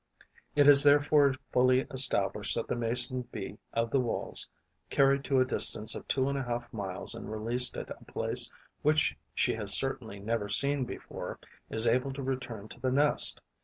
[0.55, 4.47] It is therefore fully established that the Mason bee of the Walls,
[4.89, 8.49] carried to a distance of two and a half miles and released at a place
[8.81, 11.37] which she has certainly never seen before,
[11.69, 13.41] is able to return to the nest.